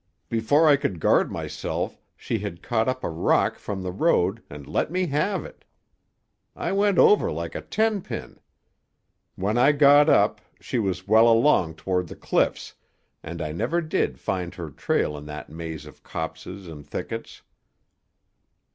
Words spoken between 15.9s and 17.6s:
copses and thickets."